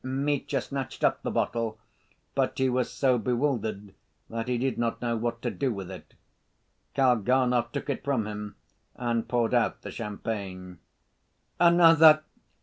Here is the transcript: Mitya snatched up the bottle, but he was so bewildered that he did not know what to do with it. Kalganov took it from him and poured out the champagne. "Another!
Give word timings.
Mitya 0.03 0.61
snatched 0.61 1.03
up 1.03 1.21
the 1.21 1.29
bottle, 1.29 1.77
but 2.33 2.57
he 2.57 2.69
was 2.69 2.91
so 2.91 3.19
bewildered 3.19 3.93
that 4.31 4.47
he 4.47 4.57
did 4.57 4.79
not 4.79 4.99
know 4.99 5.15
what 5.15 5.43
to 5.43 5.51
do 5.51 5.71
with 5.71 5.91
it. 5.91 6.15
Kalganov 6.95 7.71
took 7.71 7.87
it 7.87 8.03
from 8.03 8.25
him 8.25 8.55
and 8.95 9.27
poured 9.27 9.53
out 9.53 9.83
the 9.83 9.91
champagne. 9.91 10.79
"Another! 11.59 12.23